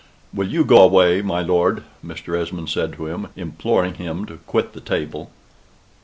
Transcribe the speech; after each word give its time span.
"Will 0.33 0.47
you 0.47 0.65
go 0.65 0.81
away, 0.81 1.21
my 1.21 1.41
lord?" 1.41 1.83
Mr. 2.03 2.35
Esmond 2.35 2.69
said 2.69 2.93
to 2.93 3.05
him, 3.05 3.27
imploring 3.35 3.93
him 3.93 4.25
to 4.25 4.37
quit 4.47 4.73
the 4.73 4.81
table. 4.81 5.29